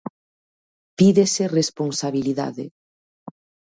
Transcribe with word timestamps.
Pídese 0.97 1.43
responsabilidade. 1.59 2.65